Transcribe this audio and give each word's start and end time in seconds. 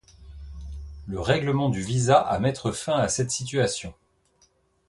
Le 1.05 1.19
règlement 1.19 1.69
du 1.69 1.79
visa 1.83 2.15
à 2.19 2.39
mettre 2.39 2.71
fin 2.71 2.93
à 2.97 3.07
cette 3.07 3.29
situation. 3.29 3.93